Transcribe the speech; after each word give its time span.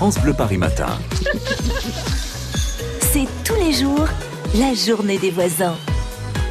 France 0.00 0.18
Bleu 0.18 0.32
Paris 0.32 0.56
Matin. 0.56 0.86
C'est 3.12 3.26
tous 3.44 3.54
les 3.56 3.74
jours 3.74 4.06
la 4.58 4.72
journée 4.72 5.18
des 5.18 5.30
voisins. 5.30 5.76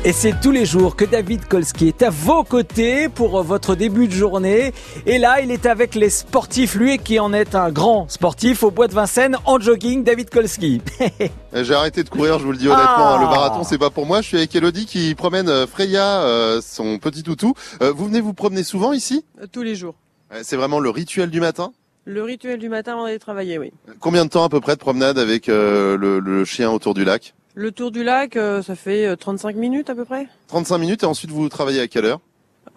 Et 0.06 0.14
c'est 0.14 0.40
tous 0.40 0.52
les 0.52 0.66
jours 0.66 0.96
que 0.96 1.04
David 1.04 1.48
Kolski 1.48 1.88
est 1.88 2.04
à 2.04 2.12
vos 2.12 2.44
côtés 2.44 3.10
pour 3.10 3.42
votre 3.42 3.74
début 3.74 4.08
de 4.08 4.14
journée. 4.14 4.72
Et 5.08 5.18
là, 5.18 5.42
il 5.42 5.50
est 5.50 5.66
avec 5.66 5.96
les 5.96 6.12
sportifs, 6.12 6.76
lui 6.76 7.00
qui 7.00 7.20
en 7.20 7.34
est 7.34 7.56
un 7.56 7.72
grand 7.72 8.08
sportif 8.08 8.62
au 8.62 8.70
bois 8.70 8.88
de 8.88 8.94
Vincennes 8.94 9.38
en 9.46 9.60
jogging, 9.60 10.04
David 10.04 10.30
Kolski. 10.30 10.84
J'ai 11.56 11.74
arrêté 11.74 12.04
de 12.04 12.10
courir, 12.10 12.38
je 12.38 12.44
vous 12.46 12.52
le 12.52 12.58
dis 12.60 12.68
honnêtement. 12.68 13.16
Ah. 13.16 13.18
Le 13.20 13.26
marathon, 13.26 13.64
c'est 13.64 13.80
pas 13.80 13.90
pour 13.90 14.06
moi. 14.06 14.22
Je 14.22 14.28
suis 14.28 14.38
avec 14.38 14.56
Elodie 14.56 14.86
qui 14.86 15.16
promène 15.16 15.50
euh, 15.50 15.66
Freya, 15.66 16.22
euh, 16.22 16.62
son 16.64 17.00
petit 17.00 17.24
toutou. 17.24 17.56
Euh, 17.82 17.92
vous 17.92 18.06
venez 18.06 18.22
vous 18.22 18.36
promener 18.36 18.62
souvent 18.64 18.94
ici? 18.94 19.26
Euh, 19.42 19.48
Tous 19.52 19.64
les 19.64 19.74
jours. 19.74 19.96
Euh, 20.32 20.42
C'est 20.44 20.56
vraiment 20.56 20.80
le 20.80 20.92
rituel 20.92 21.32
du 21.32 21.40
matin? 21.40 21.72
Le 22.12 22.24
rituel 22.24 22.58
du 22.58 22.70
matin 22.70 22.94
avant 22.94 23.04
d'aller 23.06 23.20
travailler, 23.20 23.60
oui. 23.60 23.72
Combien 24.00 24.26
de 24.26 24.32
temps 24.32 24.44
à 24.44 24.50
peu 24.50 24.60
près 24.60 24.74
de 24.74 24.80
promenade 24.80 25.20
avec 25.20 25.48
euh, 25.48 25.96
le, 25.96 26.20
le 26.20 26.44
chien 26.44 26.72
autour 26.72 26.96
du 26.96 27.04
lac? 27.06 27.36
Le 27.54 27.72
tour 27.72 27.92
du 27.92 28.04
lac, 28.04 28.36
euh, 28.36 28.64
ça 28.64 28.74
fait 28.76 29.06
euh, 29.06 29.16
35 29.16 29.56
minutes 29.56 29.92
à 29.92 29.96
peu 29.96 30.06
près, 30.06 30.28
35 30.48 30.80
minutes 30.80 31.04
et 31.04 31.06
ensuite 31.06 31.30
vous 31.30 31.48
travaillez 31.50 31.82
à 31.82 31.88
quelle 31.88 32.06
heure? 32.06 32.20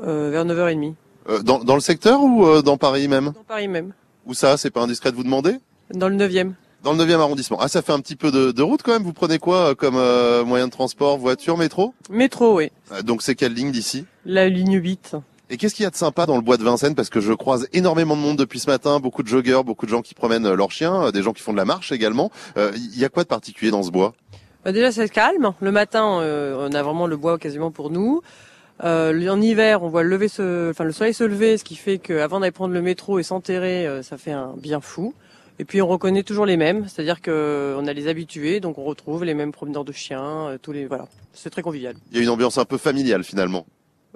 Euh, 0.03 0.29
vers 0.31 0.45
9h30. 0.45 0.93
Euh, 1.31 1.39
dans, 1.41 1.65
dans 1.65 1.77
le 1.77 1.81
secteur 1.81 2.21
ou 2.23 2.45
euh, 2.45 2.61
dans 2.61 2.77
Paris 2.77 3.09
même? 3.09 3.33
Dans 3.35 3.43
Paris 3.49 3.69
même, 3.69 3.95
Où 4.27 4.35
ça 4.35 4.59
C'est 4.59 4.71
pas 4.71 4.83
indiscret 4.83 5.11
de 5.13 5.17
vous 5.17 5.25
demander? 5.25 5.57
Dans 5.95 6.11
le 6.11 6.17
9e. 6.17 6.53
Dans 6.83 6.93
le 6.93 7.03
9e 7.03 7.19
arrondissement. 7.21 7.57
Ah, 7.59 7.69
ça 7.69 7.81
fait 7.81 7.93
un 7.93 8.01
petit 8.01 8.17
peu 8.17 8.31
de, 8.31 8.53
de 8.53 8.63
route 8.63 8.83
quand 8.83 8.93
même. 8.93 9.03
Vous 9.05 9.15
prenez 9.15 9.39
quoi 9.39 9.71
euh, 9.71 9.75
comme 9.75 9.97
euh, 9.97 10.45
moyen 10.45 10.67
de 10.67 10.73
transport? 10.73 11.17
Voiture, 11.17 11.57
métro? 11.57 11.95
Métro, 12.11 12.55
oui. 12.59 12.71
Euh, 12.93 13.01
Donc 13.01 13.23
c'est 13.23 13.35
quelle 13.35 13.55
ligne 13.55 13.73
d'ici? 13.73 14.05
La 14.27 14.51
ligne 14.51 14.79
8. 14.79 15.17
Et 15.53 15.59
qu'est-ce 15.59 15.75
qu'il 15.75 15.83
y 15.83 15.87
a 15.87 15.91
de 15.91 15.97
sympa 15.97 16.25
dans 16.25 16.37
le 16.37 16.41
bois 16.41 16.57
de 16.57 16.65
Vincennes? 16.65 16.95
Parce 16.95 17.11
que 17.11 17.21
je 17.21 17.35
croise 17.35 17.69
énormément 17.75 18.17
de 18.17 18.23
monde 18.23 18.39
depuis 18.39 18.59
ce 18.59 18.71
matin, 18.71 19.01
beaucoup 19.01 19.23
de 19.23 19.29
joggeurs, 19.29 19.65
beaucoup 19.65 19.85
de 19.85 19.91
gens 19.91 20.01
qui 20.01 20.15
promènent 20.15 20.47
euh, 20.47 20.57
leurs 20.57 20.71
chiens, 20.71 21.05
euh, 21.05 21.11
des 21.11 21.23
gens 21.23 21.35
qui 21.35 21.43
font 21.43 21.53
de 21.53 21.59
la 21.59 21.67
marche 21.67 21.93
également. 21.93 22.31
Euh, 22.57 22.73
Il 22.75 22.99
y 22.99 23.05
a 23.05 23.11
quoi 23.11 23.23
de 23.23 23.29
particulier 23.29 23.71
dans 23.71 23.83
ce 23.83 23.91
bois? 23.91 24.15
Bah, 24.65 24.73
déjà, 24.73 24.91
c'est 24.91 25.07
calme. 25.11 25.53
Le 25.61 25.71
matin, 25.71 26.21
euh, 26.21 26.57
on 26.59 26.73
a 26.73 26.83
vraiment 26.83 27.07
le 27.07 27.19
bois 27.19 27.37
quasiment 27.39 27.71
pour 27.71 27.91
nous. 27.91 28.23
Euh, 28.83 29.29
en 29.29 29.43
hiver, 29.43 29.83
on 29.83 29.91
voit 29.91 30.03
le, 30.03 30.09
lever 30.09 30.29
se, 30.29 30.71
enfin, 30.71 30.85
le 30.85 30.93
soleil 30.93 31.13
se 31.13 31.23
lever, 31.23 31.59
ce 31.59 31.65
qui 31.65 31.77
fait 31.77 31.99
qu'avant 31.99 32.41
d'aller 32.41 32.51
prendre 32.51 32.73
le 32.73 32.81
métro 32.81 33.19
et 33.19 33.23
s'enterrer, 33.23 33.87
euh, 33.87 34.03
ça 34.03 34.17
fait 34.17 34.33
un 34.33 34.55
bien 34.57 34.81
fou. 34.81 35.13
Et 35.59 35.67
puis 35.67 35.83
on 35.83 35.87
reconnaît 35.87 36.23
toujours 36.23 36.47
les 36.47 36.57
mêmes, 36.57 36.89
c'est-à-dire 36.89 37.21
que 37.21 37.77
on 37.79 37.87
a 37.87 37.93
les 37.93 38.09
habitués, 38.09 38.59
donc 38.59 38.79
on 38.79 38.85
retrouve 38.85 39.23
les 39.23 39.35
mêmes 39.35 39.53
promeneurs 39.53 39.85
de 39.85 39.93
chiens, 39.93 40.57
tous 40.63 40.73
les 40.73 40.87
voilà. 40.87 41.09
C'est 41.35 41.51
très 41.51 41.61
convivial. 41.61 41.95
Il 42.11 42.17
y 42.17 42.21
a 42.21 42.23
une 42.23 42.31
ambiance 42.31 42.57
un 42.57 42.65
peu 42.65 42.79
familiale 42.79 43.23
finalement. 43.23 43.67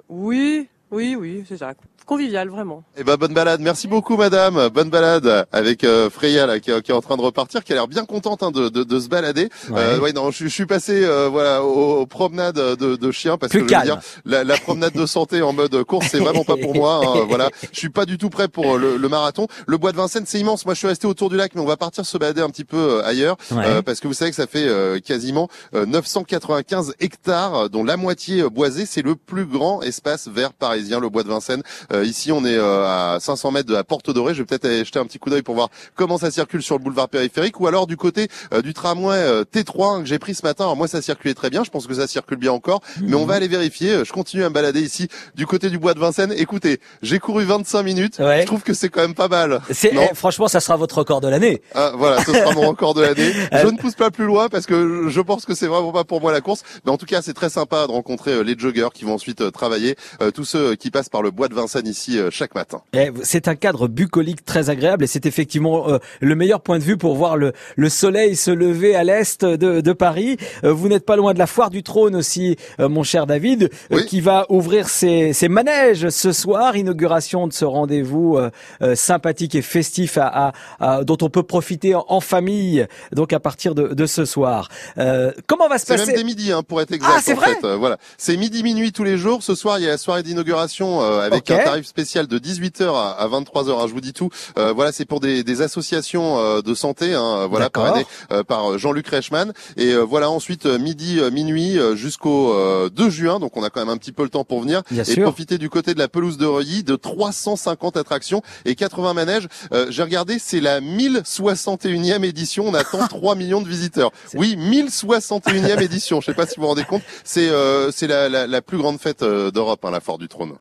Oui, 0.09 0.67
oui, 0.91 1.15
oui, 1.19 1.43
c'est 1.47 1.57
ça. 1.57 1.73
Convivial, 2.05 2.47
vraiment. 2.47 2.83
Eh 2.95 3.03
ben 3.03 3.17
bonne 3.17 3.33
balade, 3.33 3.59
merci 3.59 3.85
beaucoup 3.89 4.15
madame, 4.15 4.69
bonne 4.69 4.89
balade 4.89 5.45
avec 5.51 5.83
euh, 5.83 6.09
Freya 6.09 6.45
là 6.45 6.61
qui, 6.61 6.71
est- 6.71 6.81
qui 6.81 6.91
est 6.91 6.93
en 6.93 7.01
train 7.01 7.17
de 7.17 7.21
repartir, 7.21 7.65
qui 7.65 7.73
a 7.73 7.75
l'air 7.75 7.89
bien 7.89 8.05
contente 8.05 8.43
hein, 8.43 8.51
de, 8.51 8.69
de, 8.69 8.83
de 8.85 8.99
se 9.01 9.09
balader. 9.09 9.49
Ouais. 9.69 9.75
Euh, 9.77 9.99
ouais, 9.99 10.13
non, 10.13 10.31
je, 10.31 10.45
je 10.45 10.49
suis 10.49 10.65
passé 10.65 11.03
euh, 11.03 11.27
voilà 11.29 11.65
aux, 11.65 11.99
aux 11.99 12.05
promenades 12.05 12.55
de, 12.55 12.95
de 12.95 13.11
chiens 13.11 13.37
parce 13.37 13.51
Plus 13.51 13.65
que 13.65 13.69
je 13.73 13.75
veux 13.77 13.83
dire 13.83 13.99
la, 14.23 14.45
la 14.45 14.55
promenade 14.55 14.93
de 14.93 15.05
santé 15.05 15.41
en 15.41 15.51
mode 15.51 15.83
course 15.83 16.07
c'est 16.09 16.19
vraiment 16.19 16.45
pas 16.45 16.55
pour 16.55 16.73
moi. 16.75 17.01
hein, 17.05 17.25
voilà, 17.27 17.49
je 17.73 17.77
suis 17.77 17.89
pas 17.89 18.05
du 18.05 18.17
tout 18.17 18.29
prêt 18.29 18.47
pour 18.47 18.77
le, 18.77 18.95
le 18.95 19.09
marathon. 19.09 19.47
Le 19.67 19.77
bois 19.77 19.91
de 19.91 19.97
Vincennes 19.97 20.23
c'est 20.25 20.39
immense. 20.39 20.63
Moi 20.65 20.75
je 20.75 20.79
suis 20.79 20.87
resté 20.87 21.07
autour 21.07 21.29
du 21.29 21.35
lac, 21.35 21.55
mais 21.55 21.61
on 21.61 21.65
va 21.65 21.75
partir 21.75 22.05
se 22.05 22.17
balader 22.17 22.39
un 22.41 22.49
petit 22.49 22.63
peu 22.65 22.77
euh, 22.77 23.05
ailleurs 23.05 23.35
Ouais. 23.51 23.63
euh, 23.65 23.81
parce 23.81 23.99
que 23.99 24.07
vous 24.07 24.13
savez 24.13 24.31
que 24.31 24.37
ça 24.37 24.47
fait 24.47 24.65
euh, 24.65 24.99
quasiment 25.01 25.49
euh, 25.75 25.85
995 25.85 26.93
hectares, 27.01 27.69
dont 27.69 27.83
la 27.83 27.97
moitié 27.97 28.43
euh, 28.43 28.49
boisée. 28.49 28.85
C'est 28.85 29.01
le 29.01 29.15
plus 29.17 29.45
grand 29.45 29.81
espace 29.81 30.27
vert 30.29 30.53
parisien, 30.53 30.76
le 30.81 31.09
bois 31.09 31.23
de 31.23 31.27
Vincennes. 31.29 31.63
Euh, 31.93 32.05
ici, 32.05 32.31
on 32.31 32.45
est 32.45 32.55
euh, 32.57 32.85
à 32.85 33.19
500 33.19 33.51
mètres 33.51 33.67
de 33.67 33.73
la 33.73 33.83
Porte 33.83 34.09
Dorée. 34.11 34.33
Je 34.33 34.39
vais 34.41 34.45
peut-être 34.45 34.65
aller 34.65 34.85
jeter 34.85 34.99
un 34.99 35.05
petit 35.05 35.19
coup 35.19 35.29
d'œil 35.29 35.41
pour 35.41 35.55
voir 35.55 35.69
comment 35.95 36.17
ça 36.17 36.31
circule 36.31 36.61
sur 36.61 36.77
le 36.77 36.83
boulevard 36.83 37.09
périphérique, 37.09 37.59
ou 37.59 37.67
alors 37.67 37.87
du 37.87 37.97
côté 37.97 38.27
euh, 38.53 38.61
du 38.61 38.73
tramway 38.73 39.15
euh, 39.17 39.43
T3 39.43 39.97
hein, 39.97 40.01
que 40.01 40.07
j'ai 40.07 40.19
pris 40.19 40.35
ce 40.35 40.43
matin. 40.45 40.65
Alors 40.65 40.75
moi, 40.77 40.87
ça 40.87 41.01
circulait 41.01 41.33
très 41.33 41.49
bien. 41.49 41.63
Je 41.63 41.69
pense 41.69 41.87
que 41.87 41.93
ça 41.93 42.07
circule 42.07 42.37
bien 42.37 42.51
encore, 42.51 42.81
mais 43.01 43.15
on 43.15 43.25
va 43.25 43.35
aller 43.35 43.47
vérifier. 43.47 43.91
Euh, 43.91 44.03
Je 44.05 44.11
continue 44.13 44.43
à 44.43 44.49
me 44.49 44.53
balader 44.53 44.81
ici 44.81 45.07
du 45.35 45.45
côté 45.45 45.69
du 45.69 45.77
bois 45.79 45.93
de 45.93 45.99
Vincennes. 45.99 46.33
Écoutez, 46.37 46.79
j'ai 47.01 47.19
couru 47.19 47.43
25 47.43 47.83
minutes. 47.83 48.19
Ouais. 48.19 48.41
Je 48.41 48.45
trouve 48.45 48.61
que 48.63 48.73
c'est 48.73 48.89
quand 48.89 49.01
même 49.01 49.15
pas 49.15 49.27
mal. 49.27 49.61
Eh, 49.83 49.91
franchement, 50.13 50.47
ça 50.47 50.59
sera 50.59 50.77
votre 50.77 50.97
record 50.99 51.21
de 51.21 51.27
l'année. 51.27 51.61
ah, 51.75 51.91
voilà, 51.95 52.23
ce 52.23 52.33
sera 52.33 52.53
mon 52.53 52.69
record 52.69 52.93
de 52.93 53.01
l'année. 53.01 53.33
Euh, 53.53 53.61
Je 53.63 53.67
ne 53.67 53.77
pousse 53.77 53.95
pas 53.95 54.11
plus 54.11 54.25
loin 54.25 54.49
parce 54.49 54.65
que 54.65 55.07
je 55.09 55.21
pense 55.21 55.45
que 55.45 55.53
c'est 55.55 55.67
vraiment 55.67 55.91
pas 55.91 56.03
pour 56.03 56.19
moi 56.21 56.31
la 56.31 56.41
course. 56.41 56.63
Mais 56.85 56.91
en 56.91 56.97
tout 56.97 57.05
cas, 57.05 57.21
c'est 57.21 57.33
très 57.33 57.49
sympa 57.49 57.87
de 57.87 57.91
rencontrer 57.91 58.43
les 58.43 58.55
joggeurs 58.57 58.91
qui 58.91 59.05
vont 59.05 59.13
ensuite 59.13 59.51
travailler, 59.51 59.95
tous 60.33 60.43
ceux 60.43 60.66
qui 60.75 60.91
passent 60.91 61.09
par 61.09 61.21
le 61.21 61.31
bois 61.31 61.47
de 61.47 61.53
Vincennes 61.53 61.87
ici 61.87 62.17
euh, 62.19 62.29
chaque 62.31 62.55
matin. 62.55 62.81
Eh, 62.93 63.09
C'est 63.23 63.47
un 63.47 63.55
cadre 63.55 63.87
bucolique 63.87 64.43
très 64.45 64.69
agréable 64.69 65.03
et 65.03 65.07
c'est 65.07 65.25
effectivement 65.25 65.89
euh, 65.89 65.97
le 66.21 66.35
meilleur 66.35 66.61
point 66.61 66.79
de 66.79 66.83
vue 66.83 66.97
pour 66.97 67.15
voir 67.15 67.37
le, 67.37 67.53
le 67.75 67.89
soleil 67.89 68.35
se 68.35 68.51
lever 68.51 68.95
à 68.95 69.03
l'est 69.03 69.43
de, 69.45 69.81
de 69.81 69.93
Paris. 69.93 70.37
Euh, 70.63 70.73
vous 70.73 70.87
n'êtes 70.89 71.05
pas 71.05 71.15
loin 71.15 71.33
de 71.33 71.39
la 71.39 71.47
foire 71.47 71.69
du 71.69 71.83
trône 71.83 72.15
aussi, 72.15 72.55
euh, 72.79 72.89
mon 72.89 73.03
cher 73.03 73.25
David, 73.27 73.63
euh, 73.91 73.97
Oui. 73.97 74.05
qui 74.05 74.21
va 74.21 74.45
ouvrir 74.49 74.89
ses, 74.89 75.33
ses 75.33 75.47
manèges 75.49 76.09
ce 76.09 76.31
soir. 76.31 76.75
Inauguration 76.75 77.47
de 77.47 77.53
ce 77.53 77.65
rendez-vous 77.65 78.37
euh, 78.37 78.49
euh, 78.81 78.95
sympathique 78.95 79.55
et 79.55 79.61
festif 79.61 80.17
à, 80.17 80.27
à- 80.47 80.53
à- 80.79 81.03
dont 81.03 81.17
on 81.21 81.29
peut 81.29 81.43
profiter 81.43 81.93
en, 81.95 82.19
famille. 82.19 82.85
Donc 83.11 83.31
à 83.33 83.39
partir 83.39 83.75
de, 83.75 83.89
de 83.93 84.05
ce 84.05 84.25
soir. 84.25 84.69
Euh, 84.97 85.31
comment 85.47 85.67
va 85.67 85.77
se 85.77 85.85
C'est 85.85 85.93
même 85.97 86.05
passer 86.05 86.17
dès 86.17 86.23
midi, 86.23 86.51
hein, 86.51 86.63
pour 86.63 86.81
être 86.81 86.91
exact. 86.91 87.11
Ah, 87.15 87.19
c'est 87.23 87.33
vrai 87.33 87.55
fait. 87.55 87.65
Euh, 87.65 87.75
voilà, 87.77 87.97
c'est 88.17 88.35
midi 88.37 88.63
minuit 88.63 88.91
tous 88.91 89.03
les 89.03 89.17
jours. 89.17 89.43
Ce 89.43 89.55
soir, 89.55 89.79
il 89.79 89.83
y 89.83 89.87
a 89.87 89.91
la 89.91 89.97
soirée 89.97 90.23
d'inauguration 90.23 90.56
euh, 90.57 91.25
avec 91.25 91.49
un 91.51 91.57
tarif 91.63 91.85
spécial 91.85 92.27
de 92.27 92.39
18h 92.39 92.83
à, 92.95 93.11
à 93.11 93.27
23h. 93.27 93.71
hein, 93.79 93.85
je 93.87 93.93
vous 93.93 94.01
dis 94.01 94.13
tout. 94.13 94.29
Euh, 94.57 94.73
voilà, 94.73 94.91
c'est 94.91 95.05
pour 95.05 95.19
des, 95.19 95.43
des 95.43 95.61
associations 95.61 96.39
euh, 96.39 96.61
de 96.61 96.73
santé. 96.73 97.13
Hein, 97.13 97.47
voilà, 97.49 97.69
parrainées 97.69 98.05
par 98.47 98.77
Jean-Luc 98.77 99.07
Reichmann. 99.07 99.53
Et 99.77 99.95
voilà, 99.95 100.29
ensuite 100.29 100.65
midi 100.65 101.19
minuit 101.31 101.77
jusqu'au 101.95 102.53
euh, 102.53 102.89
2 102.89 103.09
juin. 103.09 103.39
Donc 103.39 103.55
on 103.57 103.63
a 103.63 103.69
quand 103.69 103.79
même 103.79 103.89
un 103.89 103.97
petit 103.97 104.11
peu 104.11 104.23
le 104.23 104.29
temps 104.29 104.43
pour 104.43 104.61
venir 104.61 104.81
Bien 104.91 105.03
et 105.03 105.05
sûr. 105.05 105.23
profiter 105.23 105.57
du 105.57 105.69
côté 105.69 105.93
de 105.93 105.99
la 105.99 106.07
pelouse 106.07 106.37
de 106.37 106.45
Reuilly 106.45 106.83
de 106.83 106.95
350 106.95 107.97
attractions 107.97 108.41
et 108.65 108.75
80 108.75 109.13
manèges. 109.13 109.47
J'ai 109.89 110.03
regardé, 110.03 110.37
c'est 110.39 110.59
la 110.59 110.81
1061e 110.81 112.23
édition. 112.23 112.65
On 112.67 112.73
attend 112.73 113.05
3 113.07 113.35
millions 113.35 113.61
de 113.61 113.67
visiteurs. 113.69 114.11
Oui, 114.33 114.55
1061e 114.57 115.81
édition. 115.81 116.21
Je 116.21 116.27
sais 116.27 116.33
pas 116.33 116.45
si 116.45 116.55
vous 116.57 116.63
vous 116.63 116.67
rendez 116.69 116.83
compte. 116.83 117.01
C'est 117.23 117.49
euh, 117.49 117.91
c'est 117.91 118.07
la, 118.07 118.29
la, 118.29 118.47
la 118.47 118.61
plus 118.61 118.77
grande 118.77 118.99
fête 118.99 119.23
d'Europe, 119.23 119.83
hein, 119.85 119.91
la 119.91 119.99
Foire 119.99 120.17
du 120.17 120.27
Trône. 120.27 120.46